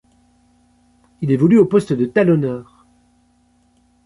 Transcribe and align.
Il 1.21 1.29
évolue 1.29 1.59
au 1.59 1.65
poste 1.67 1.93
de 1.93 2.07
talonneur. 2.07 2.87